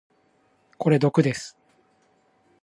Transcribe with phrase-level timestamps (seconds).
[0.79, 1.55] これ毒です。